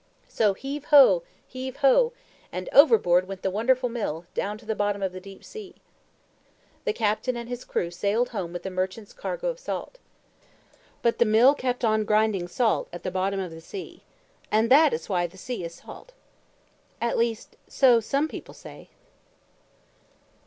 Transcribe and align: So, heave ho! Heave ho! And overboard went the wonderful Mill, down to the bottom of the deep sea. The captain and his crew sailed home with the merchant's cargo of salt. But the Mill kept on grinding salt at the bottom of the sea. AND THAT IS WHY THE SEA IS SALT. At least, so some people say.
So, 0.27 0.55
heave 0.55 0.85
ho! 0.85 1.21
Heave 1.47 1.75
ho! 1.75 2.11
And 2.51 2.69
overboard 2.73 3.27
went 3.27 3.43
the 3.43 3.51
wonderful 3.51 3.87
Mill, 3.87 4.25
down 4.33 4.57
to 4.57 4.65
the 4.65 4.73
bottom 4.73 5.03
of 5.03 5.11
the 5.11 5.19
deep 5.19 5.43
sea. 5.43 5.75
The 6.85 6.91
captain 6.93 7.37
and 7.37 7.47
his 7.47 7.63
crew 7.63 7.91
sailed 7.91 8.29
home 8.29 8.51
with 8.51 8.63
the 8.63 8.71
merchant's 8.71 9.13
cargo 9.13 9.49
of 9.49 9.59
salt. 9.59 9.99
But 11.03 11.19
the 11.19 11.25
Mill 11.25 11.53
kept 11.53 11.85
on 11.85 12.03
grinding 12.03 12.47
salt 12.47 12.89
at 12.91 13.03
the 13.03 13.11
bottom 13.11 13.39
of 13.39 13.51
the 13.51 13.61
sea. 13.61 14.01
AND 14.49 14.71
THAT 14.71 14.91
IS 14.93 15.07
WHY 15.07 15.27
THE 15.27 15.37
SEA 15.37 15.65
IS 15.65 15.75
SALT. 15.75 16.13
At 16.99 17.15
least, 17.15 17.55
so 17.67 17.99
some 17.99 18.27
people 18.27 18.55
say. 18.55 18.89